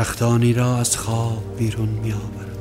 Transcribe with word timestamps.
درختانی 0.00 0.52
را 0.52 0.78
از 0.78 0.96
خواب 0.96 1.56
بیرون 1.58 1.88
می 1.88 2.12
آورم 2.12 2.56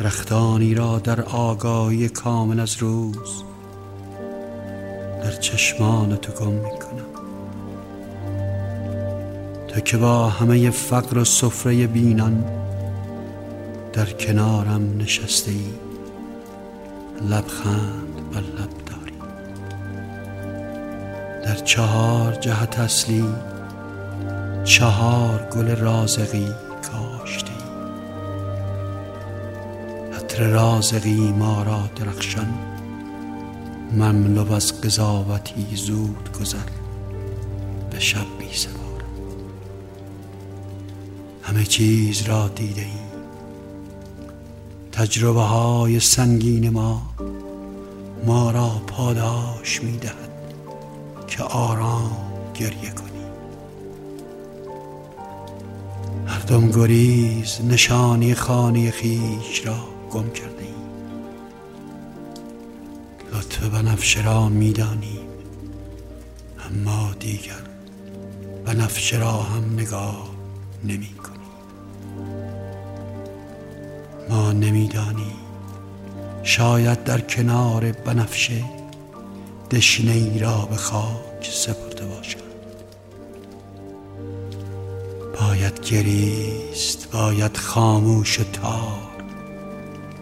درختانی 0.00 0.74
را 0.74 0.98
در 0.98 1.20
آگاهی 1.20 2.08
کامل 2.08 2.60
از 2.60 2.76
روز 2.76 3.44
در 5.22 5.30
چشمان 5.30 6.16
تو 6.16 6.32
گم 6.32 6.52
می 6.52 6.70
کنم 6.70 7.06
تو 9.68 9.80
که 9.80 9.96
با 9.96 10.28
همه 10.28 10.70
فقر 10.70 11.18
و 11.18 11.24
سفره 11.24 11.86
بینان 11.86 12.44
در 13.92 14.06
کنارم 14.06 14.96
نشسته 14.98 15.50
ای 15.50 15.72
لبخند 17.30 18.30
بر 18.32 18.40
لب 18.40 18.70
داری. 18.86 19.18
در 21.44 21.54
چهار 21.54 22.32
جهت 22.32 22.78
اصلی 22.78 23.24
چهار 24.64 25.48
گل 25.52 25.76
رازقی 25.76 26.48
کاشتی. 26.82 27.54
عطر 30.16 30.42
رازقی 30.48 31.32
ما 31.32 31.62
را 31.62 31.80
درخشان 31.96 32.54
مملو 33.92 34.52
از 34.52 34.80
قضاوتی 34.80 35.76
زود 35.76 36.38
گذر 36.40 36.68
به 37.90 38.00
شب 38.00 38.26
بی 38.38 38.44
همه 41.42 41.64
چیز 41.64 42.22
را 42.22 42.48
دیده 42.48 42.80
ای. 42.80 43.04
تجربه 44.92 45.40
های 45.40 46.00
سنگین 46.00 46.70
ما 46.70 47.02
ما 48.26 48.50
را 48.50 48.68
پاداش 48.86 49.82
می 49.82 49.96
دهد 49.96 50.54
که 51.26 51.42
آرام 51.42 52.16
گریه 52.54 52.90
کنی 52.90 53.13
مردم 56.44 56.70
گریز 56.70 57.60
نشانی 57.68 58.34
خانه 58.34 58.90
خیش 58.90 59.66
را 59.66 59.76
گم 60.10 60.30
کرده 60.30 60.62
ای 60.62 60.74
لطف 63.32 63.62
بنفشه 63.62 64.24
را 64.24 64.48
می 64.48 64.72
دانیم 64.72 65.28
اما 66.70 67.10
دیگر 67.20 67.62
بنفشه 68.64 69.18
را 69.18 69.32
هم 69.32 69.72
نگاه 69.72 70.30
نمی 70.84 71.14
کنی 71.14 71.34
ما 74.30 74.52
نمیدانی 74.52 75.32
شاید 76.42 77.04
در 77.04 77.20
کنار 77.20 77.92
بنفشه 77.92 78.64
دشنه 79.70 80.12
ای 80.12 80.38
را 80.38 80.68
به 80.70 80.76
خاک 80.76 81.50
سپرده 81.52 82.06
باشد. 82.06 82.43
باید 85.74 85.90
گریست 85.90 87.10
باید 87.10 87.56
خاموش 87.56 88.40
و 88.40 88.44
تار. 88.44 89.24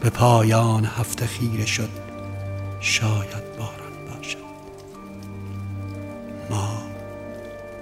به 0.01 0.11
پایان 0.11 0.85
هفته 0.85 1.27
خیره 1.27 1.67
شد 1.67 1.89
شاید 2.81 3.57
باران 3.59 4.17
باشد. 4.17 4.39
ما 6.51 6.83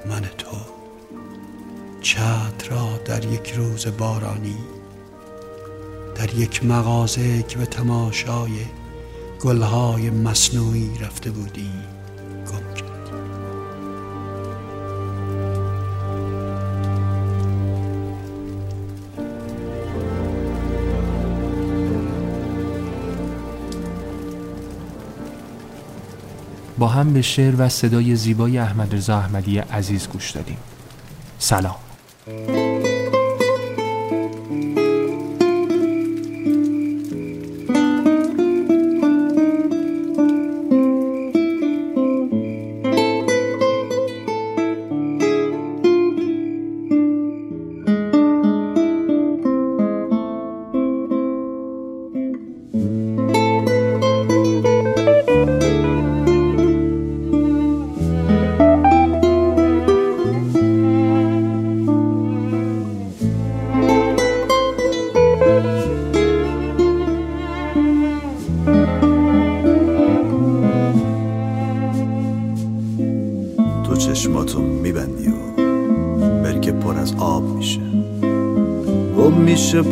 من 0.06 0.20
تو 0.38 0.56
چتر 2.00 2.70
را 2.70 2.97
در 3.04 3.25
یک 3.25 3.53
روز 3.53 3.86
بارانی 3.86 4.59
در 6.14 6.34
یک 6.34 6.64
مغازه 6.64 7.42
که 7.42 7.59
به 7.59 7.66
تماشای 7.66 8.53
گلهای 9.41 10.10
مصنوعی 10.10 10.91
رفته 11.00 11.30
بودی 11.30 11.70
با 26.80 26.88
هم 26.88 27.12
به 27.12 27.22
شعر 27.22 27.54
و 27.58 27.68
صدای 27.68 28.16
زیبای 28.16 28.58
احمد 28.58 28.94
رضا 28.94 29.18
احمدی 29.18 29.58
عزیز 29.58 30.08
گوش 30.08 30.30
دادیم. 30.30 30.56
سلام. 31.38 31.76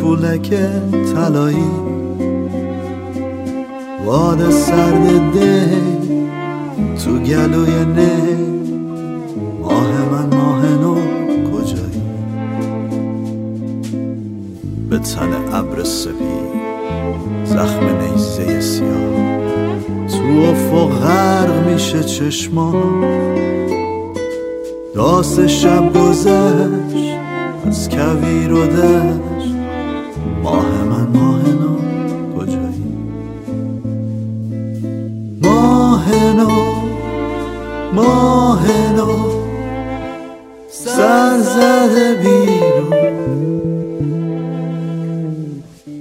پولک 0.00 0.50
طلایی. 1.14 1.70
واد 4.06 4.50
سرد 4.50 5.32
ده 5.32 5.68
تو 7.04 7.18
گلوی 7.18 7.84
نه. 7.84 8.18
ماه 9.62 9.92
من 10.12 10.36
ماه 10.36 10.66
نو 10.66 10.94
کجایی؟ 11.50 12.02
به 14.90 14.98
تن 14.98 15.32
ابر 15.52 15.84
زخم 17.44 17.84
نیزه 18.00 18.60
سیاه. 18.60 19.38
تو 20.08 20.42
افق 20.50 20.90
غرق 20.90 21.68
میشه 21.72 22.02
چشمان. 22.02 23.04
داس 24.94 25.40
شب 25.40 25.92
گذشت 25.92 27.18
از 27.66 27.88
کویر 27.88 28.52
و 28.52 28.66
دشت. 28.66 29.27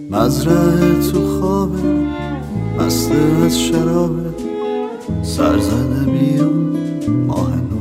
مزرعه 0.09 1.01
تو 1.11 1.39
خوابه 1.39 1.83
مسته 2.79 3.15
از 3.45 3.59
شرابه 3.59 4.29
سر 5.21 5.59
زده 5.59 6.11
بیرون 6.11 6.77
ماه 7.27 7.53
نو. 7.55 7.79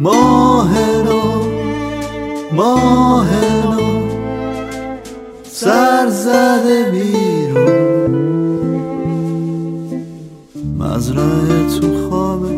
ماه 0.00 0.78
نو 1.04 1.20
ماه 2.52 3.30
نو 3.64 4.08
سر 5.44 6.08
زده 6.08 6.90
بیرون. 6.92 8.12
مزرعه 10.78 11.80
تو 11.80 12.08
خوابه 12.08 12.56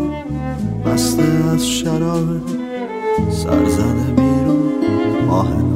بسته 0.87 1.23
از 1.55 1.69
شرابه 1.69 2.41
سر 3.31 3.65
زده 3.69 4.13
بیرون 4.17 4.73
ماه 5.27 5.49
نو. 5.49 5.74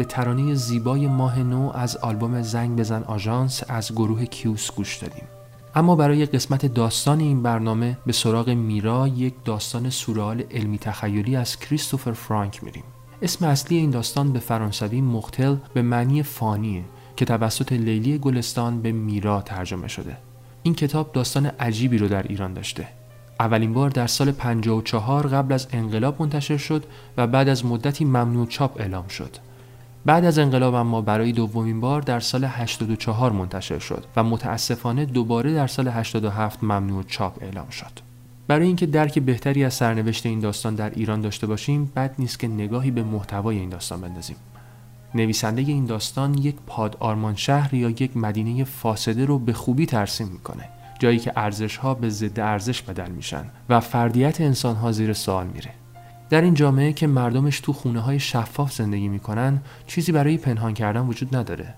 به 0.00 0.04
ترانه 0.04 0.54
زیبای 0.54 1.06
ماه 1.06 1.38
نو 1.38 1.70
از 1.74 1.96
آلبوم 1.96 2.42
زنگ 2.42 2.78
بزن 2.78 3.02
آژانس 3.02 3.62
از 3.68 3.92
گروه 3.92 4.24
کیوس 4.24 4.70
گوش 4.70 4.96
دادیم. 4.96 5.24
اما 5.74 5.96
برای 5.96 6.26
قسمت 6.26 6.66
داستان 6.66 7.20
این 7.20 7.42
برنامه 7.42 7.98
به 8.06 8.12
سراغ 8.12 8.50
میرا 8.50 9.08
یک 9.08 9.34
داستان 9.44 9.90
سورال 9.90 10.42
علمی 10.50 10.78
تخیلی 10.78 11.36
از 11.36 11.58
کریستوفر 11.58 12.12
فرانک 12.12 12.64
میریم. 12.64 12.82
اسم 13.22 13.46
اصلی 13.46 13.76
این 13.76 13.90
داستان 13.90 14.32
به 14.32 14.38
فرانسوی 14.38 15.00
مختل 15.00 15.56
به 15.74 15.82
معنی 15.82 16.22
فانیه 16.22 16.84
که 17.16 17.24
توسط 17.24 17.72
لیلی 17.72 18.18
گلستان 18.18 18.82
به 18.82 18.92
میرا 18.92 19.40
ترجمه 19.40 19.88
شده. 19.88 20.16
این 20.62 20.74
کتاب 20.74 21.12
داستان 21.12 21.46
عجیبی 21.46 21.98
رو 21.98 22.08
در 22.08 22.22
ایران 22.22 22.52
داشته. 22.52 22.88
اولین 23.40 23.72
بار 23.72 23.90
در 23.90 24.06
سال 24.06 24.32
54 24.32 25.26
قبل 25.26 25.52
از 25.54 25.66
انقلاب 25.72 26.22
منتشر 26.22 26.56
شد 26.56 26.84
و 27.16 27.26
بعد 27.26 27.48
از 27.48 27.66
مدتی 27.66 28.04
ممنوع 28.04 28.46
چاپ 28.46 28.80
اعلام 28.80 29.08
شد. 29.08 29.49
بعد 30.06 30.24
از 30.24 30.38
انقلاب 30.38 30.74
اما 30.74 31.00
برای 31.00 31.32
دومین 31.32 31.80
بار 31.80 32.02
در 32.02 32.20
سال 32.20 32.44
84 32.44 33.32
منتشر 33.32 33.78
شد 33.78 34.04
و 34.16 34.24
متاسفانه 34.24 35.04
دوباره 35.04 35.54
در 35.54 35.66
سال 35.66 35.88
87 35.88 36.62
ممنوع 36.62 37.02
چاپ 37.02 37.42
اعلام 37.42 37.68
شد. 37.70 38.10
برای 38.46 38.66
اینکه 38.66 38.86
درک 38.86 39.18
بهتری 39.18 39.64
از 39.64 39.74
سرنوشت 39.74 40.26
این 40.26 40.40
داستان 40.40 40.74
در 40.74 40.90
ایران 40.90 41.20
داشته 41.20 41.46
باشیم 41.46 41.92
بد 41.96 42.14
نیست 42.18 42.38
که 42.38 42.48
نگاهی 42.48 42.90
به 42.90 43.02
محتوای 43.02 43.58
این 43.58 43.68
داستان 43.68 44.00
بندازیم. 44.00 44.36
نویسنده 45.14 45.62
این 45.62 45.86
داستان 45.86 46.38
یک 46.38 46.56
پاد 46.66 46.96
آرمان 47.00 47.36
شهر 47.36 47.74
یا 47.74 47.90
یک 47.90 48.16
مدینه 48.16 48.64
فاسده 48.64 49.24
رو 49.24 49.38
به 49.38 49.52
خوبی 49.52 49.86
ترسیم 49.86 50.28
می‌کنه 50.28 50.68
جایی 50.98 51.18
که 51.18 51.32
ارزش 51.36 51.76
ها 51.76 51.94
به 51.94 52.10
ضد 52.10 52.40
ارزش 52.40 52.82
بدل 52.82 53.10
میشن 53.10 53.44
و 53.68 53.80
فردیت 53.80 54.40
انسان 54.40 54.76
ها 54.76 54.92
زیر 54.92 55.12
سوال 55.12 55.46
میره 55.46 55.70
در 56.30 56.40
این 56.40 56.54
جامعه 56.54 56.92
که 56.92 57.06
مردمش 57.06 57.60
تو 57.60 57.72
خونه 57.72 58.00
های 58.00 58.20
شفاف 58.20 58.72
زندگی 58.72 59.08
می‌کنن 59.08 59.60
چیزی 59.86 60.12
برای 60.12 60.38
پنهان 60.38 60.74
کردن 60.74 61.00
وجود 61.00 61.36
نداره. 61.36 61.74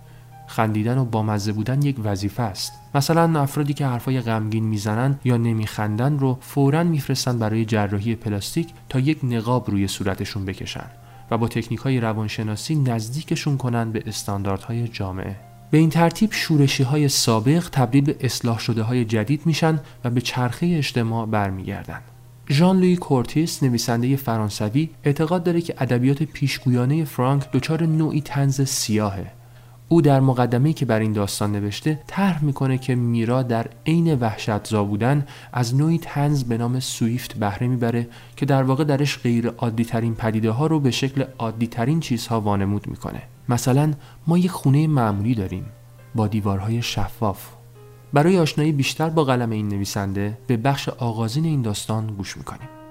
خندیدن 0.47 0.99
و 0.99 1.05
بامزه 1.05 1.53
بودن 1.53 1.83
یک 1.83 1.97
وظیفه 2.05 2.43
است. 2.43 2.73
مثلا 2.95 3.41
افرادی 3.41 3.75
که 3.75 3.87
حرفای 3.87 4.21
غمگین 4.21 4.65
می‌زنن 4.65 5.19
یا 5.25 5.37
نمیخندن 5.37 6.19
رو 6.19 6.39
فورا 6.41 6.85
میفرستن 6.85 7.39
برای 7.39 7.65
جراحی 7.65 8.15
پلاستیک 8.15 8.69
تا 8.89 8.99
یک 8.99 9.19
نقاب 9.23 9.71
روی 9.71 9.89
صورتشون 9.89 10.45
بکشن 10.45 10.87
و 11.31 11.39
با 11.39 11.49
تکنیک 11.49 11.81
های 11.81 12.01
روانشناسی 12.01 12.75
نزدیکشون 12.75 13.57
کنن 13.57 13.93
به 13.93 14.03
استانداردهای 14.07 14.89
جامعه. 14.89 15.37
به 15.71 15.79
این 15.79 15.91
ترتیب 15.91 16.33
شورشی 16.33 16.83
های 16.83 17.09
سابق 17.09 17.69
تبدیل 17.73 18.05
به 18.05 18.17
اصلاح 18.21 18.59
شده 18.59 18.83
های 18.83 19.05
جدید 19.05 19.47
میشن 19.47 19.81
و 20.05 20.11
به 20.11 20.21
چرخه 20.21 20.67
اجتماع 20.67 21.27
برمیگردن. 21.27 22.01
ژان 22.53 22.81
لوی 22.81 22.97
کورتیس 22.97 23.63
نویسنده 23.63 24.17
فرانسوی 24.17 24.91
اعتقاد 25.05 25.45
داره 25.45 25.61
که 25.61 25.75
ادبیات 25.79 26.23
پیشگویانه 26.23 27.05
فرانک 27.05 27.53
دچار 27.53 27.87
نوعی 27.87 28.21
تنز 28.21 28.61
سیاهه. 28.61 29.27
او 29.89 30.03
در 30.03 30.21
مقدمه 30.21 30.73
که 30.73 30.87
بر 30.87 31.01
این 31.01 31.13
داستان 31.13 31.53
نوشته 31.53 32.01
طرح 32.07 32.45
می‌کنه 32.45 32.79
که 32.79 32.95
میرا 32.95 33.43
در 33.43 33.67
عین 33.87 34.15
وحشتزا 34.15 34.85
بودن 34.85 35.27
از 35.53 35.75
نوعی 35.75 35.99
تنز 35.99 36.45
به 36.45 36.59
نام 36.59 36.81
سویفت 36.81 37.35
بهره 37.35 37.67
می‌بره 37.67 38.09
که 38.37 38.47
در 38.47 38.63
واقع 38.63 38.85
درش 38.85 39.19
غیر 39.19 39.49
عادی 39.49 39.85
ترین 39.85 40.15
پدیده 40.15 40.51
ها 40.51 40.67
رو 40.67 40.81
به 40.81 40.91
شکل 40.91 41.25
عادی 41.39 41.67
ترین 41.67 42.01
چیزها 42.01 42.41
وانمود 42.41 42.87
می‌کنه. 42.89 43.23
مثلا 43.49 43.93
ما 44.27 44.39
یک 44.39 44.51
خونه 44.51 44.87
معمولی 44.87 45.35
داریم. 45.35 45.65
با 46.15 46.27
دیوارهای 46.27 46.83
شفاف. 46.83 47.62
برای 48.13 48.39
آشنایی 48.39 48.73
بیشتر 48.73 49.09
با 49.09 49.25
قلم 49.25 49.51
این 49.51 49.69
نویسنده 49.69 50.39
به 50.47 50.57
بخش 50.57 50.89
آغازین 50.89 51.45
این 51.45 51.63
داستان 51.63 52.07
گوش 52.07 52.37
می‌کنیم. 52.37 52.82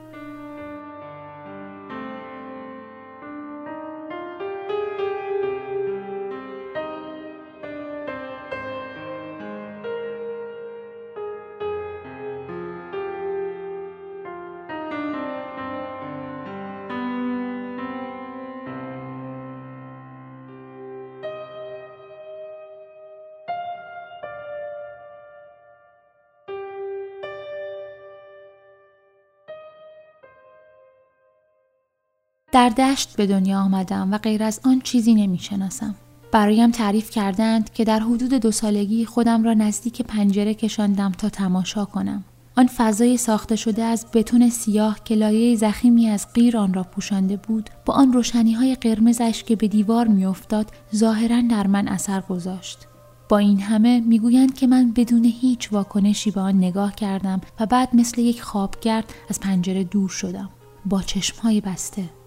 در 32.51 32.69
دشت 32.69 33.15
به 33.15 33.27
دنیا 33.27 33.59
آمدم 33.59 34.13
و 34.13 34.17
غیر 34.17 34.43
از 34.43 34.59
آن 34.65 34.81
چیزی 34.81 35.13
نمی 35.13 35.39
شناسم. 35.39 35.95
برایم 36.31 36.71
تعریف 36.71 37.09
کردند 37.09 37.73
که 37.73 37.83
در 37.83 37.99
حدود 37.99 38.33
دو 38.33 38.51
سالگی 38.51 39.05
خودم 39.05 39.43
را 39.43 39.53
نزدیک 39.53 40.01
پنجره 40.01 40.53
کشاندم 40.53 41.11
تا 41.11 41.29
تماشا 41.29 41.85
کنم. 41.85 42.23
آن 42.57 42.67
فضای 42.67 43.17
ساخته 43.17 43.55
شده 43.55 43.83
از 43.83 44.05
بتون 44.13 44.49
سیاه 44.49 44.99
که 45.05 45.15
لایه 45.15 45.55
زخیمی 45.55 46.09
از 46.09 46.27
غیر 46.33 46.57
آن 46.57 46.73
را 46.73 46.83
پوشانده 46.83 47.37
بود 47.37 47.69
با 47.85 47.93
آن 47.93 48.13
روشنی 48.13 48.53
های 48.53 48.75
قرمزش 48.75 49.43
که 49.43 49.55
به 49.55 49.67
دیوار 49.67 50.07
میافتاد 50.07 50.71
ظاهرا 50.95 51.41
در 51.49 51.67
من 51.67 51.87
اثر 51.87 52.21
گذاشت 52.21 52.87
با 53.29 53.37
این 53.37 53.59
همه 53.59 53.99
می‌گویند 53.99 54.53
که 54.53 54.67
من 54.67 54.91
بدون 54.91 55.25
هیچ 55.25 55.73
واکنشی 55.73 56.31
به 56.31 56.41
آن 56.41 56.57
نگاه 56.57 56.95
کردم 56.95 57.41
و 57.59 57.65
بعد 57.65 57.95
مثل 57.95 58.21
یک 58.21 58.41
خوابگرد 58.41 59.13
از 59.29 59.39
پنجره 59.39 59.83
دور 59.83 60.09
شدم 60.09 60.49
با 60.85 61.01
چشمهای 61.01 61.61
بسته 61.61 62.20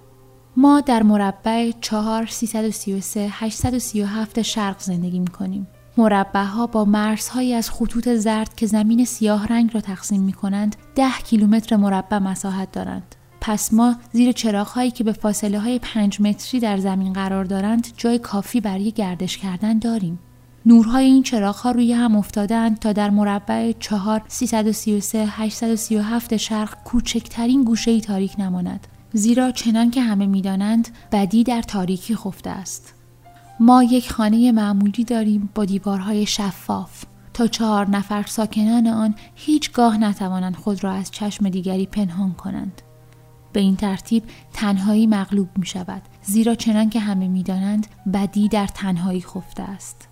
ما 0.57 0.81
در 0.81 1.03
مربع 1.03 1.71
4 1.81 2.27
333 2.27 3.29
837 3.33 4.43
شرق 4.43 4.81
زندگی 4.81 5.19
می 5.19 5.27
کنیم. 5.27 5.67
مربع 5.97 6.45
ها 6.45 6.67
با 6.67 6.85
مرزهایی 6.85 7.55
از 7.55 7.71
خطوط 7.71 8.09
زرد 8.09 8.55
که 8.55 8.67
زمین 8.67 9.05
سیاه 9.05 9.47
رنگ 9.47 9.75
را 9.75 9.81
تقسیم 9.81 10.23
می 10.23 10.33
کنند 10.33 10.77
10 10.95 11.11
کیلومتر 11.25 11.77
مربع 11.77 12.19
مساحت 12.19 12.73
دارند. 12.73 13.15
پس 13.41 13.73
ما 13.73 13.97
زیر 14.13 14.33
چراغ 14.33 14.67
هایی 14.67 14.91
که 14.91 15.05
به 15.05 15.13
فاصله 15.13 15.59
های 15.59 15.79
5 15.79 16.21
متری 16.21 16.61
در 16.61 16.79
زمین 16.79 17.13
قرار 17.13 17.45
دارند 17.45 17.87
جای 17.97 18.19
کافی 18.19 18.61
برای 18.61 18.93
گردش 18.93 19.39
کردن 19.39 19.79
داریم. 19.79 20.19
نورهای 20.67 21.05
این 21.05 21.23
چراغ 21.23 21.57
ها 21.57 21.71
روی 21.71 21.93
هم 21.93 22.17
افتادند 22.17 22.79
تا 22.79 22.93
در 22.93 23.11
مربع 23.11 23.73
4 23.81 24.23
333 24.29 25.27
837 25.31 26.37
شرق 26.37 26.83
کوچکترین 26.85 27.65
گوشه 27.65 27.91
ای 27.91 28.01
تاریک 28.01 28.35
نماند. 28.39 28.87
زیرا 29.16 29.50
چنان 29.50 29.90
که 29.90 30.02
همه 30.02 30.26
می‌دانند 30.26 30.88
بدی 31.12 31.44
در 31.44 31.62
تاریکی 31.62 32.16
خفته 32.16 32.50
است. 32.50 32.94
ما 33.61 33.83
یک 33.83 34.12
خانه 34.12 34.52
معمولی 34.52 35.04
داریم 35.04 35.49
با 35.54 35.64
دیوارهای 35.64 36.26
شفاف. 36.26 37.04
تا 37.35 37.47
چهار 37.47 37.90
نفر 37.90 38.23
ساکنان 38.23 38.87
آن 38.87 39.14
هیچگاه 39.35 39.99
نتوانند 39.99 40.56
خود 40.56 40.85
را 40.85 40.92
از 40.92 41.11
چشم 41.11 41.49
دیگری 41.49 41.87
پنهان 41.87 42.33
کنند. 42.33 42.83
به 43.52 43.61
این 43.61 43.76
ترتیب 43.76 44.23
تنهایی 44.52 45.06
مغلوب 45.06 45.49
می 45.56 45.66
شود 45.66 46.02
زیرا 46.23 46.54
چنان 46.54 46.90
که 46.90 47.00
همه 47.00 47.28
می‌دانند 47.28 47.87
بدی 48.14 48.49
در 48.49 48.66
تنهایی 48.66 49.21
خفته 49.21 49.62
است. 49.62 50.09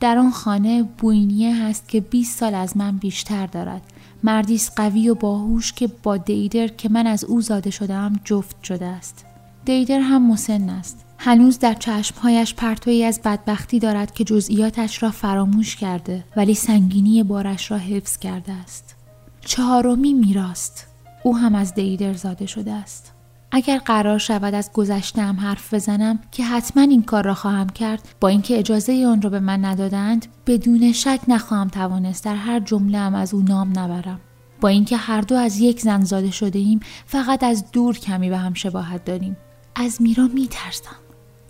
در 0.00 0.18
آن 0.18 0.30
خانه 0.30 0.82
بوینیه 0.82 1.64
هست 1.64 1.88
که 1.88 2.00
20 2.00 2.38
سال 2.38 2.54
از 2.54 2.76
من 2.76 2.96
بیشتر 2.96 3.46
دارد. 3.46 3.82
مردی 4.24 4.60
قوی 4.76 5.08
و 5.08 5.14
باهوش 5.14 5.72
که 5.72 5.86
با 6.02 6.16
دیدر 6.16 6.68
که 6.68 6.88
من 6.88 7.06
از 7.06 7.24
او 7.24 7.40
زاده 7.40 7.70
شدم 7.70 8.20
جفت 8.24 8.64
شده 8.64 8.86
است. 8.86 9.24
دیدر 9.64 10.00
هم 10.00 10.30
مسن 10.30 10.70
است. 10.70 11.04
هنوز 11.18 11.58
در 11.58 11.74
چشمهایش 11.74 12.54
پرتوی 12.54 13.04
از 13.04 13.20
بدبختی 13.24 13.78
دارد 13.78 14.14
که 14.14 14.24
جزئیاتش 14.24 15.02
را 15.02 15.10
فراموش 15.10 15.76
کرده 15.76 16.24
ولی 16.36 16.54
سنگینی 16.54 17.22
بارش 17.22 17.70
را 17.70 17.76
حفظ 17.76 18.16
کرده 18.18 18.52
است. 18.52 18.96
چهارمی 19.40 20.14
میراست 20.14 20.86
او 21.22 21.36
هم 21.36 21.54
از 21.54 21.74
دیدر 21.74 22.12
زاده 22.12 22.46
شده 22.46 22.72
است. 22.72 23.12
اگر 23.56 23.78
قرار 23.78 24.18
شود 24.18 24.54
از 24.54 24.70
گذشتم 24.72 25.36
حرف 25.40 25.74
بزنم 25.74 26.18
که 26.32 26.44
حتما 26.44 26.82
این 26.82 27.02
کار 27.02 27.24
را 27.24 27.34
خواهم 27.34 27.68
کرد 27.68 28.08
با 28.20 28.28
اینکه 28.28 28.58
اجازه 28.58 29.06
آن 29.06 29.22
را 29.22 29.30
به 29.30 29.40
من 29.40 29.64
ندادند 29.64 30.26
بدون 30.46 30.92
شک 30.92 31.20
نخواهم 31.28 31.68
توانست 31.68 32.24
در 32.24 32.34
هر 32.34 32.60
جمله 32.60 32.98
هم 32.98 33.14
از 33.14 33.34
او 33.34 33.42
نام 33.42 33.78
نبرم. 33.78 34.20
با 34.60 34.68
اینکه 34.68 34.96
هر 34.96 35.20
دو 35.20 35.34
از 35.34 35.58
یک 35.58 35.80
زن 35.80 36.04
زاده 36.04 36.30
شده 36.30 36.58
ایم 36.58 36.80
فقط 37.06 37.44
از 37.44 37.70
دور 37.72 37.98
کمی 37.98 38.30
به 38.30 38.38
هم 38.38 38.54
شباهت 38.54 39.04
داریم. 39.04 39.36
از 39.74 40.02
میرا 40.02 40.26
میترسم. 40.26 40.96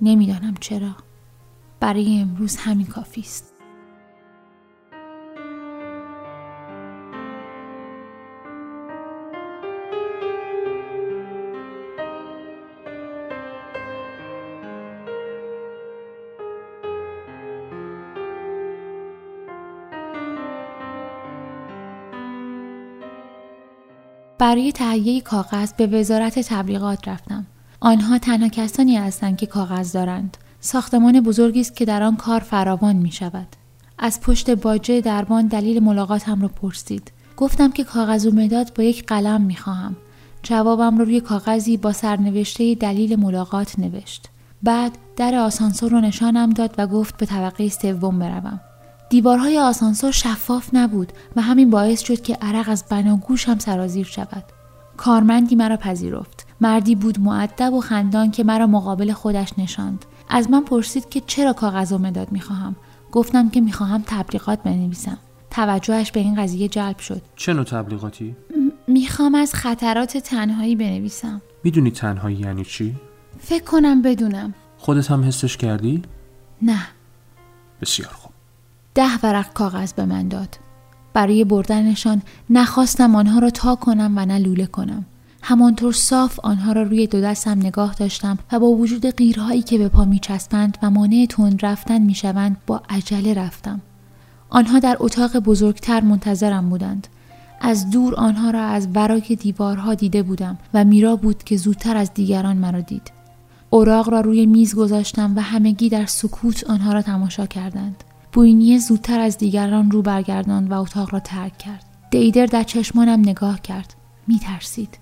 نمی‌دانم 0.00 0.54
چرا. 0.61 0.96
برای 1.80 2.20
امروز 2.20 2.56
همین 2.56 2.87
کافی 2.87 3.20
است. 3.20 3.53
برای 24.38 24.73
تهیه 24.73 25.21
کاغذ 25.21 25.73
به 25.73 25.87
وزارت 25.87 26.38
تبلیغات 26.38 27.09
رفتم. 27.09 27.47
آنها 27.81 28.19
تنها 28.19 28.49
کسانی 28.49 28.97
هستند 28.97 29.37
که 29.37 29.47
کاغذ 29.47 29.93
دارند. 29.93 30.37
ساختمان 30.61 31.21
بزرگی 31.21 31.61
است 31.61 31.76
که 31.76 31.85
در 31.85 32.03
آن 32.03 32.17
کار 32.17 32.41
فراوان 32.41 32.97
می 32.97 33.12
شود. 33.12 33.47
از 33.99 34.21
پشت 34.21 34.50
باجه 34.50 35.00
دربان 35.00 35.47
دلیل 35.47 35.83
ملاقاتم 35.83 36.43
را 36.43 36.49
پرسید. 36.49 37.12
گفتم 37.37 37.71
که 37.71 37.85
کاغذ 37.85 38.26
و 38.26 38.31
مداد 38.31 38.73
با 38.75 38.83
یک 38.83 39.07
قلم 39.07 39.41
می 39.41 39.57
خواهم. 39.57 39.97
جوابم 40.43 40.99
رو 40.99 41.05
روی 41.05 41.21
کاغذی 41.21 41.76
با 41.76 41.93
سرنوشته 41.93 42.75
دلیل 42.75 43.17
ملاقات 43.21 43.79
نوشت. 43.79 44.29
بعد 44.62 44.99
در 45.17 45.35
آسانسور 45.35 45.91
رو 45.91 46.00
نشانم 46.00 46.50
داد 46.50 46.75
و 46.79 46.87
گفت 46.87 47.17
به 47.17 47.26
طبقه 47.26 47.69
سوم 47.69 48.19
بروم. 48.19 48.61
دیوارهای 49.14 49.59
آسانسور 49.59 50.12
شفاف 50.12 50.71
نبود 50.73 51.12
و 51.37 51.42
همین 51.42 51.71
باعث 51.71 52.00
شد 52.00 52.23
که 52.23 52.35
عرق 52.35 52.68
از 52.68 52.85
بناگوشم 52.90 53.59
سرازیر 53.59 54.06
شود. 54.06 54.44
کارمندی 54.97 55.56
مرا 55.56 55.76
پذیرفت. 55.76 56.47
مردی 56.61 56.94
بود 56.94 57.21
معدب 57.21 57.73
و 57.73 57.80
خندان 57.80 58.30
که 58.30 58.44
مرا 58.44 58.66
مقابل 58.66 59.12
خودش 59.12 59.52
نشاند. 59.59 60.04
از 60.28 60.50
من 60.50 60.64
پرسید 60.64 61.09
که 61.09 61.23
چرا 61.26 61.52
کاغذ 61.52 61.92
و 61.92 61.99
مداد 61.99 62.33
می‌خواهم. 62.33 62.76
گفتم 63.12 63.50
که 63.50 63.61
می‌خواهم 63.61 64.02
تبلیغات 64.06 64.62
بنویسم. 64.62 65.18
توجهش 65.50 66.12
به 66.12 66.21
این 66.21 66.42
قضیه 66.42 66.68
جلب 66.68 66.99
شد. 66.99 67.23
چه 67.37 67.52
نوع 67.52 67.64
تبلیغاتی؟ 67.64 68.37
می‌خوام 68.87 69.35
از 69.35 69.54
خطرات 69.54 70.16
تنهایی 70.16 70.76
بنویسم. 70.76 71.42
می‌دونی 71.64 71.90
تنهایی 71.90 72.37
یعنی 72.37 72.64
چی؟ 72.64 72.97
فکر 73.40 73.64
کنم 73.64 74.02
بدونم. 74.02 74.54
خودت 74.78 75.11
هم 75.11 75.25
حسش 75.25 75.56
کردی؟ 75.56 76.02
نه. 76.62 76.87
بسیار 77.80 78.11
خوب. 78.12 78.24
ده 78.95 79.19
ورق 79.23 79.53
کاغذ 79.53 79.93
به 79.93 80.05
من 80.05 80.29
داد. 80.29 80.59
برای 81.13 81.45
بردنشان 81.45 82.23
نخواستم 82.51 83.17
آنها 83.17 83.39
را 83.39 83.51
تا 83.51 83.75
کنم 83.75 84.13
و 84.17 84.27
نه 84.27 84.39
لوله 84.39 84.67
کنم. 84.67 85.05
همانطور 85.43 85.93
صاف 85.93 86.41
آنها 86.43 86.73
را 86.73 86.83
روی 86.83 87.07
دو 87.07 87.21
دستم 87.21 87.59
نگاه 87.59 87.95
داشتم 87.95 88.39
و 88.53 88.59
با 88.59 88.67
وجود 88.67 89.07
قیرهایی 89.07 89.63
که 89.63 89.79
به 89.79 89.89
پا 89.89 90.05
می 90.05 90.19
چسبند 90.19 90.79
و 90.83 90.91
مانع 90.91 91.27
تند 91.29 91.67
رفتن 91.67 91.99
می 91.99 92.15
شوند 92.15 92.57
با 92.67 92.83
عجله 92.89 93.35
رفتم. 93.35 93.81
آنها 94.51 94.79
در 94.79 94.97
اتاق 95.01 95.37
بزرگتر 95.37 96.01
منتظرم 96.01 96.71
بودند. 96.71 97.09
از 97.61 97.91
دور 97.91 98.15
آنها 98.15 98.51
را 98.51 98.63
از 98.65 98.89
ورای 98.95 99.21
دیوارها 99.21 99.95
دیده 99.95 100.23
بودم 100.23 100.59
و 100.75 100.85
میرا 100.85 101.17
بود 101.17 101.45
که 101.45 101.57
زودتر 101.57 101.97
از 101.97 102.15
دیگران 102.15 102.57
مرا 102.57 102.81
دید. 102.81 103.13
اوراق 103.71 104.11
را 104.11 104.21
روی 104.21 104.47
میز 104.47 104.75
گذاشتم 104.75 105.37
و 105.37 105.41
همگی 105.41 105.89
در 105.89 106.07
سکوت 106.07 106.65
آنها 106.71 106.93
را 106.93 107.03
تماشا 107.03 107.47
کردند. 107.47 108.05
بوینیه 108.35 108.79
زودتر 108.79 109.21
از 109.21 109.38
دیگران 109.38 109.91
رو 109.91 110.03
برگرداند 110.03 110.71
و 110.71 110.81
اتاق 110.81 111.12
را 111.12 111.21
ترک 111.21 111.59
کرد. 111.59 111.85
دیدر 112.11 112.47
در 112.47 112.62
چشمانم 112.62 113.21
نگاه 113.21 113.61
کرد. 113.61 113.95
می 114.26 114.38
ترسید. 114.38 114.99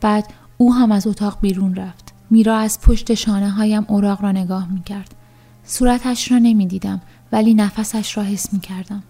بعد 0.00 0.32
او 0.56 0.74
هم 0.74 0.92
از 0.92 1.06
اتاق 1.06 1.38
بیرون 1.40 1.74
رفت. 1.74 2.14
میرا 2.30 2.56
از 2.56 2.80
پشت 2.80 3.14
شانه 3.14 3.50
هایم 3.50 3.84
اوراق 3.88 4.22
را 4.22 4.32
نگاه 4.32 4.72
می 4.72 4.82
کرد. 4.82 5.14
صورتش 5.64 6.32
را 6.32 6.38
نمی 6.38 6.66
دیدم 6.66 7.00
ولی 7.32 7.54
نفسش 7.54 8.16
را 8.16 8.22
حس 8.22 8.52
می 8.52 8.60
کردم. 8.60 9.02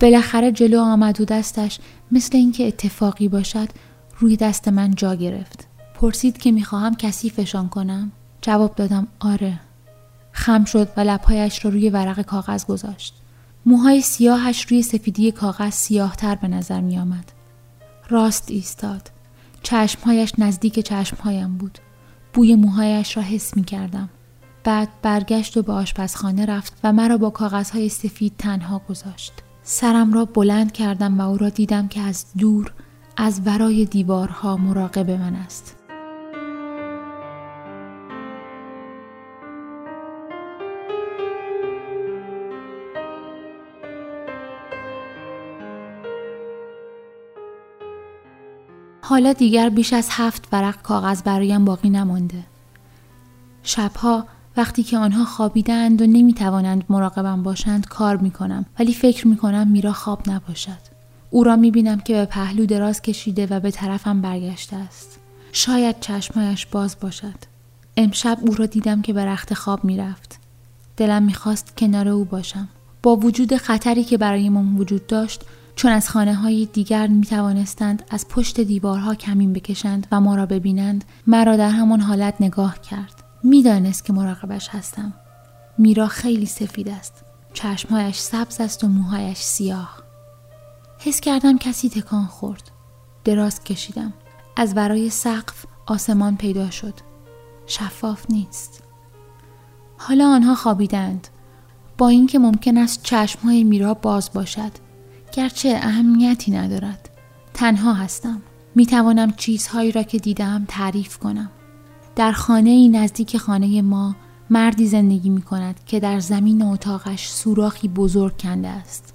بالاخره 0.00 0.52
جلو 0.52 0.80
آمد 0.80 1.20
و 1.20 1.24
دستش 1.24 1.78
مثل 2.12 2.36
اینکه 2.36 2.66
اتفاقی 2.66 3.28
باشد 3.28 3.68
روی 4.18 4.36
دست 4.36 4.68
من 4.68 4.94
جا 4.94 5.14
گرفت. 5.14 5.68
پرسید 5.94 6.38
که 6.38 6.52
می‌خواهم 6.52 6.94
کثیفشان 6.94 7.68
کنم. 7.68 8.12
جواب 8.42 8.74
دادم 8.74 9.06
آره. 9.20 9.60
خم 10.36 10.64
شد 10.64 10.88
و 10.96 11.00
لبهایش 11.00 11.64
را 11.64 11.70
روی 11.70 11.90
ورق 11.90 12.22
کاغذ 12.22 12.66
گذاشت. 12.66 13.14
موهای 13.66 14.00
سیاهش 14.00 14.62
روی 14.62 14.82
سفیدی 14.82 15.32
کاغذ 15.32 15.72
سیاهتر 15.72 16.34
به 16.34 16.48
نظر 16.48 16.80
می 16.80 16.98
آمد. 16.98 17.32
راست 18.08 18.50
ایستاد. 18.50 19.10
چشمهایش 19.62 20.32
نزدیک 20.38 20.80
چشمهایم 20.80 21.56
بود. 21.56 21.78
بوی 22.32 22.54
موهایش 22.54 23.16
را 23.16 23.22
حس 23.22 23.56
می 23.56 23.64
کردم. 23.64 24.08
بعد 24.64 24.88
برگشت 25.02 25.56
و 25.56 25.62
به 25.62 25.72
آشپزخانه 25.72 26.46
رفت 26.46 26.78
و 26.84 26.92
مرا 26.92 27.16
با 27.16 27.30
کاغذهای 27.30 27.88
سفید 27.88 28.32
تنها 28.38 28.82
گذاشت. 28.88 29.32
سرم 29.62 30.12
را 30.12 30.24
بلند 30.24 30.72
کردم 30.72 31.20
و 31.20 31.30
او 31.30 31.36
را 31.36 31.48
دیدم 31.48 31.88
که 31.88 32.00
از 32.00 32.26
دور 32.38 32.72
از 33.16 33.40
ورای 33.44 33.84
دیوارها 33.84 34.56
مراقب 34.56 35.10
من 35.10 35.34
است. 35.34 35.76
حالا 49.08 49.32
دیگر 49.32 49.68
بیش 49.68 49.92
از 49.92 50.08
هفت 50.10 50.48
ورق 50.52 50.82
کاغذ 50.82 51.22
برایم 51.22 51.64
باقی 51.64 51.90
نمانده. 51.90 52.44
شبها 53.62 54.26
وقتی 54.56 54.82
که 54.82 54.98
آنها 54.98 55.24
خوابیدند 55.24 56.02
و 56.02 56.06
نمی‌توانند 56.06 56.84
مراقبم 56.88 57.42
باشند 57.42 57.86
کار 57.86 58.16
می‌کنم 58.16 58.66
ولی 58.78 58.94
فکر 58.94 59.28
می‌کنم 59.28 59.68
میرا 59.68 59.92
خواب 59.92 60.30
نباشد. 60.30 60.78
او 61.30 61.44
را 61.44 61.56
می‌بینم 61.56 62.00
که 62.00 62.14
به 62.14 62.24
پهلو 62.24 62.66
دراز 62.66 63.02
کشیده 63.02 63.46
و 63.46 63.60
به 63.60 63.70
طرفم 63.70 64.20
برگشته 64.20 64.76
است. 64.76 65.18
شاید 65.52 66.00
چشمایش 66.00 66.66
باز 66.66 66.96
باشد. 67.00 67.38
امشب 67.96 68.38
او 68.40 68.54
را 68.54 68.66
دیدم 68.66 69.02
که 69.02 69.12
به 69.12 69.24
رخت 69.24 69.54
خواب 69.54 69.84
می‌رفت. 69.84 70.38
دلم 70.96 71.22
می‌خواست 71.22 71.76
کنار 71.76 72.08
او 72.08 72.24
باشم. 72.24 72.68
با 73.02 73.16
وجود 73.16 73.56
خطری 73.56 74.04
که 74.04 74.18
برای 74.18 74.48
من 74.48 74.76
وجود 74.76 75.06
داشت 75.06 75.42
چون 75.76 75.92
از 75.92 76.08
خانه 76.10 76.34
های 76.34 76.66
دیگر 76.72 77.06
می 77.06 77.26
توانستند 77.26 78.02
از 78.10 78.28
پشت 78.28 78.60
دیوارها 78.60 79.14
کمین 79.14 79.52
بکشند 79.52 80.06
و 80.12 80.20
ما 80.20 80.34
را 80.34 80.46
ببینند 80.46 81.04
مرا 81.26 81.56
در 81.56 81.70
همان 81.70 82.00
حالت 82.00 82.34
نگاه 82.40 82.80
کرد. 82.80 83.24
می‌دانست 83.42 84.04
که 84.04 84.12
مراقبش 84.12 84.68
هستم. 84.68 85.14
میرا 85.78 86.06
خیلی 86.06 86.46
سفید 86.46 86.88
است. 86.88 87.24
چشمهایش 87.52 88.18
سبز 88.18 88.60
است 88.60 88.84
و 88.84 88.88
موهایش 88.88 89.38
سیاه. 89.38 90.02
حس 90.98 91.20
کردم 91.20 91.58
کسی 91.58 91.88
تکان 91.88 92.26
خورد. 92.26 92.70
دراز 93.24 93.64
کشیدم. 93.64 94.12
از 94.56 94.76
ورای 94.76 95.10
سقف 95.10 95.64
آسمان 95.86 96.36
پیدا 96.36 96.70
شد. 96.70 96.94
شفاف 97.66 98.26
نیست. 98.30 98.82
حالا 99.98 100.28
آنها 100.28 100.54
خوابیدند. 100.54 101.28
با 101.98 102.08
اینکه 102.08 102.38
ممکن 102.38 102.78
است 102.78 103.02
چشمهای 103.02 103.64
میرا 103.64 103.94
باز 103.94 104.30
باشد. 104.32 104.85
گرچه 105.36 105.78
اهمیتی 105.82 106.50
ندارد 106.50 107.08
تنها 107.54 107.92
هستم 107.92 108.42
می 108.74 108.86
توانم 108.86 109.32
چیزهایی 109.32 109.92
را 109.92 110.02
که 110.02 110.18
دیدم 110.18 110.64
تعریف 110.68 111.18
کنم 111.18 111.50
در 112.16 112.32
خانه 112.32 112.70
ای 112.70 112.88
نزدیک 112.88 113.36
خانه 113.36 113.82
ما 113.82 114.16
مردی 114.50 114.86
زندگی 114.86 115.30
می 115.30 115.42
کند 115.42 115.80
که 115.86 116.00
در 116.00 116.20
زمین 116.20 116.62
اتاقش 116.62 117.28
سوراخی 117.28 117.88
بزرگ 117.88 118.42
کنده 118.42 118.68
است 118.68 119.14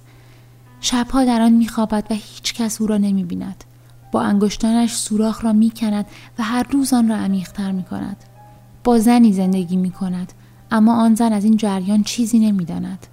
شبها 0.80 1.24
در 1.24 1.42
آن 1.42 1.52
می 1.52 1.68
خوابد 1.68 2.06
و 2.10 2.14
هیچ 2.14 2.54
کس 2.54 2.80
او 2.80 2.86
را 2.86 2.98
نمی 2.98 3.24
بیند. 3.24 3.64
با 4.12 4.22
انگشتانش 4.22 4.96
سوراخ 4.96 5.44
را 5.44 5.52
می 5.52 5.70
کند 5.70 6.06
و 6.38 6.42
هر 6.42 6.66
روز 6.70 6.92
آن 6.92 7.08
را 7.08 7.16
عمیقتر 7.16 7.72
می 7.72 7.84
کند. 7.84 8.16
با 8.84 8.98
زنی 8.98 9.32
زندگی 9.32 9.76
می 9.76 9.90
کند 9.90 10.32
اما 10.70 11.02
آن 11.02 11.14
زن 11.14 11.32
از 11.32 11.44
این 11.44 11.56
جریان 11.56 12.02
چیزی 12.02 12.38
نمی 12.38 12.64
داند. 12.64 13.06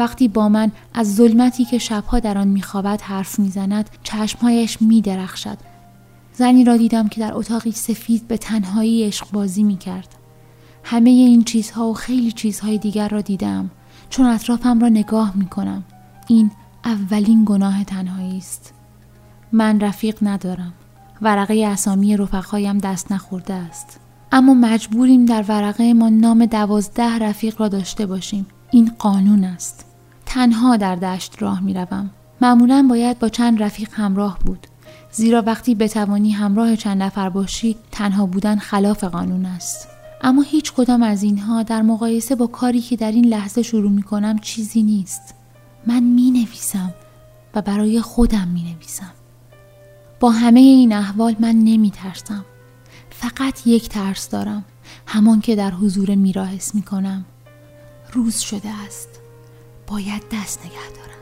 وقتی 0.00 0.28
با 0.28 0.48
من 0.48 0.72
از 0.94 1.14
ظلمتی 1.14 1.64
که 1.64 1.78
شبها 1.78 2.20
در 2.20 2.38
آن 2.38 2.48
میخوابد 2.48 3.00
حرف 3.00 3.38
می‌زند 3.38 3.90
چشمهایش 4.02 4.82
میدرخشد. 4.82 5.58
زنی 6.32 6.64
را 6.64 6.76
دیدم 6.76 7.08
که 7.08 7.20
در 7.20 7.34
اتاقی 7.34 7.72
سفید 7.72 8.28
به 8.28 8.36
تنهایی 8.36 9.04
عشق 9.04 9.30
بازی 9.32 9.62
می‌کرد. 9.62 10.14
همه 10.84 11.10
این 11.10 11.44
چیزها 11.44 11.88
و 11.88 11.94
خیلی 11.94 12.32
چیزهای 12.32 12.78
دیگر 12.78 13.08
را 13.08 13.20
دیدم. 13.20 13.70
چون 14.10 14.26
اطرافم 14.26 14.80
را 14.80 14.88
نگاه 14.88 15.36
می‌کنم. 15.36 15.84
این 16.26 16.50
اولین 16.84 17.44
گناه 17.44 17.84
تنهایی 17.84 18.38
است. 18.38 18.74
من 19.52 19.80
رفیق 19.80 20.18
ندارم. 20.22 20.72
ورقه 21.22 21.66
اسامی 21.66 22.16
رفقایم 22.16 22.78
دست 22.78 23.12
نخورده 23.12 23.54
است. 23.54 24.00
اما 24.32 24.54
مجبوریم 24.54 25.24
در 25.24 25.44
ورقه 25.48 25.94
ما 25.94 26.08
نام 26.08 26.46
دوازده 26.46 27.18
رفیق 27.18 27.60
را 27.60 27.68
داشته 27.68 28.06
باشیم. 28.06 28.46
این 28.70 28.92
قانون 28.98 29.44
است. 29.44 29.89
تنها 30.32 30.76
در 30.76 30.96
دشت 30.96 31.42
راه 31.42 31.60
می 31.60 31.74
روم. 31.74 32.10
معمولا 32.40 32.86
باید 32.90 33.18
با 33.18 33.28
چند 33.28 33.62
رفیق 33.62 33.88
همراه 33.92 34.38
بود. 34.44 34.66
زیرا 35.12 35.42
وقتی 35.46 35.74
بتوانی 35.74 36.30
همراه 36.30 36.76
چند 36.76 37.02
نفر 37.02 37.28
باشی 37.28 37.76
تنها 37.90 38.26
بودن 38.26 38.58
خلاف 38.58 39.04
قانون 39.04 39.46
است. 39.46 39.88
اما 40.22 40.42
هیچ 40.42 40.72
کدام 40.72 41.02
از 41.02 41.22
اینها 41.22 41.62
در 41.62 41.82
مقایسه 41.82 42.34
با 42.34 42.46
کاری 42.46 42.80
که 42.80 42.96
در 42.96 43.12
این 43.12 43.24
لحظه 43.24 43.62
شروع 43.62 43.90
می 43.90 44.02
کنم 44.02 44.38
چیزی 44.38 44.82
نیست. 44.82 45.34
من 45.86 46.02
می 46.02 46.30
نویسم 46.30 46.94
و 47.54 47.62
برای 47.62 48.00
خودم 48.00 48.48
می 48.48 48.62
نویسم. 48.62 49.12
با 50.20 50.30
همه 50.30 50.60
این 50.60 50.92
احوال 50.92 51.36
من 51.40 51.54
نمی 51.54 51.90
ترسم. 51.90 52.44
فقط 53.10 53.66
یک 53.66 53.88
ترس 53.88 54.28
دارم. 54.28 54.64
همان 55.06 55.40
که 55.40 55.56
در 55.56 55.70
حضور 55.70 56.14
میرا 56.14 56.44
حس 56.44 56.74
می 56.74 56.82
کنم. 56.82 57.24
روز 58.12 58.38
شده 58.38 58.68
است. 58.86 59.19
باید 59.90 60.22
دست 60.32 60.66
نگه 60.66 60.90
دارم. 60.96 61.19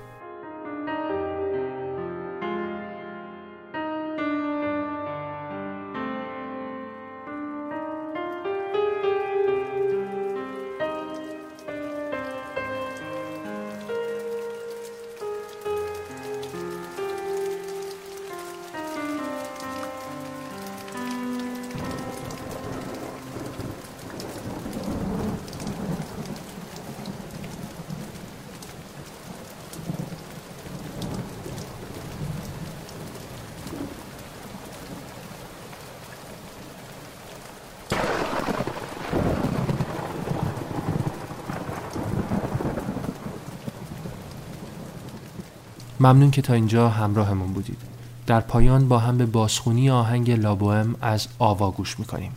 ممنون 46.01 46.31
که 46.31 46.43
تا 46.43 46.53
اینجا 46.53 46.89
همراهمون 46.89 47.53
بودید. 47.53 47.79
در 48.27 48.41
پایان 48.41 48.89
با 48.89 48.99
هم 48.99 49.19
به 49.19 49.27
بازخونی 49.27 49.91
آهنگ 49.91 50.31
لابوهم 50.31 50.95
از 51.01 51.29
آوا 51.39 51.71
گوش 51.71 51.99
می‌کنیم. 51.99 52.33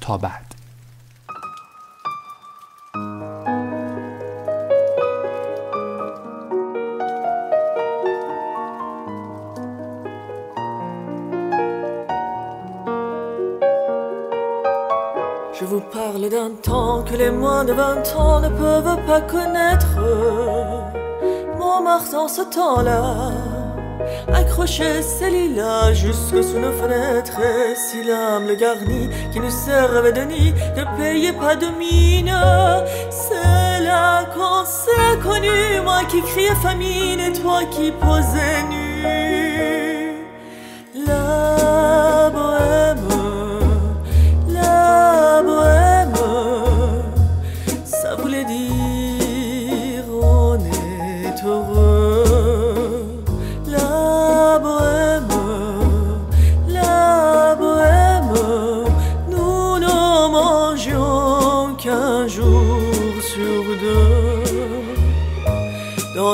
تا 0.00 0.18
بعد. 0.18 0.54
Je 15.60 15.64
vous 15.64 15.80
parle 15.80 16.28
d'un 16.36 16.52
temps 16.62 17.02
que 17.02 17.16
les 17.16 17.32
moins 17.32 17.64
de 17.64 17.72
20 17.72 18.16
ans 18.16 18.40
ne 18.40 18.48
peuvent 18.48 18.98
pas 19.08 19.20
connaître. 19.34 21.07
Montmartre 21.68 22.14
en 22.14 22.28
ce 22.28 22.40
temps-là 22.40 23.30
accrochait 24.32 25.02
ses 25.02 25.28
lilas 25.28 25.92
jusque 25.92 26.42
sous 26.42 26.58
nos 26.58 26.72
fenêtres. 26.72 27.38
Et 27.40 27.74
si 27.74 28.02
l'âme 28.02 28.46
le 28.46 28.54
garni 28.54 29.10
qui 29.32 29.38
nous 29.38 29.50
servait 29.50 30.12
de 30.12 30.22
nid 30.22 30.54
ne 30.76 30.84
payait 30.96 31.34
pas 31.34 31.56
de 31.56 31.66
mine, 31.78 32.34
c'est 33.10 33.84
là 33.84 34.24
qu'on 34.34 34.64
s'est 34.64 35.18
connu, 35.22 35.80
moi 35.84 36.04
qui 36.08 36.22
criais 36.22 36.54
famine 36.62 37.20
et 37.20 37.32
toi 37.32 37.60
qui 37.70 37.92
posais 37.92 38.62
nu. 38.70 39.87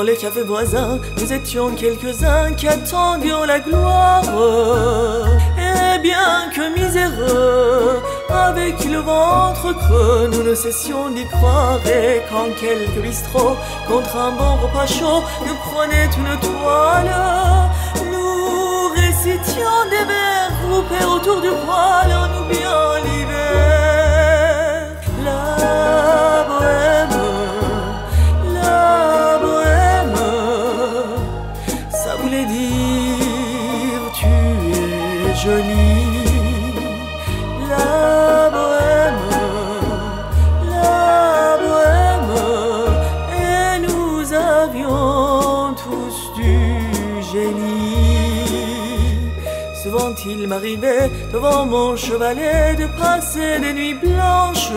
Les 0.05 0.15
cafés 0.15 0.43
voisins, 0.43 0.99
nous 1.19 1.33
étions 1.33 1.71
quelques-uns 1.71 2.53
qui 2.53 2.67
attendions 2.67 3.43
la 3.43 3.59
gloire. 3.59 4.23
Et 5.57 5.99
bien 5.99 6.49
que 6.55 6.63
miséreux, 6.79 8.01
avec 8.29 8.85
le 8.85 8.99
ventre 8.99 9.73
creux, 9.73 10.29
nous 10.31 10.43
ne 10.43 10.53
cessions 10.53 11.09
d'y 11.09 11.25
croire. 11.27 11.79
Et 11.87 12.21
quand 12.29 12.49
quelques 12.59 13.01
bistrots, 13.01 13.57
contre 13.87 14.15
un 14.15 14.31
bon 14.31 14.55
repas 14.63 14.87
chaud, 14.87 15.23
nous 15.45 15.57
prenaient 15.69 16.09
une 16.21 16.39
toile, 16.39 17.15
nous 18.11 18.89
récitions 18.89 19.81
des 19.89 20.05
vers 20.11 20.51
groupés 20.67 21.05
autour 21.05 21.41
du 21.41 21.49
poêle 21.49 22.13
en 22.13 22.43
oubliant 22.43 23.03
l'hiver. 23.03 23.84
M'arrivait 50.55 51.11
devant 51.33 51.65
mon 51.65 51.97
chevalet 51.97 52.75
de 52.75 52.87
passer 52.97 53.59
des 53.59 53.73
nuits 53.73 53.99
blanches 54.05 54.71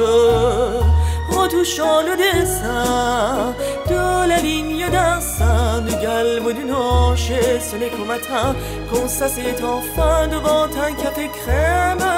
retouchant 1.31 2.01
le 2.09 2.15
dessin 2.17 3.55
de 3.93 4.29
la 4.29 4.39
ligne 4.41 4.87
d'un 4.91 5.21
sein, 5.21 5.81
du 5.87 5.95
galbe 6.05 6.51
d'une 6.59 6.75
hanche. 6.75 7.31
Et 7.31 7.61
ce 7.61 7.77
n'est 7.77 7.91
qu'au 7.91 8.09
matin 8.15 8.57
qu'on 8.91 9.07
s'assied 9.09 9.55
enfin 9.77 10.27
devant 10.27 10.69
un 10.87 10.93
café 11.03 11.29
crème. 11.41 12.09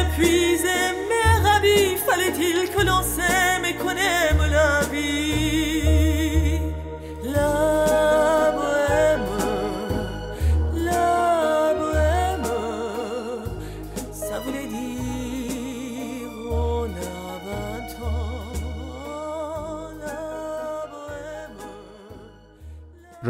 Épuisé 0.00 0.78
mais 1.08 1.48
ravi, 1.48 1.96
fallait-il 2.06 2.68
que 2.74 2.82
l'on 2.88 3.02
s'aime 3.14 3.64
et 3.68 3.74
qu'on 3.74 3.90
aime 3.90 4.44
la 4.50 4.80
vie? 4.92 5.39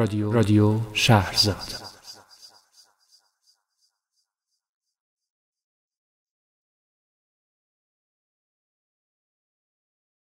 رادیو 0.01 0.33
رادیو 0.33 0.75
شهرزاد. 0.95 1.80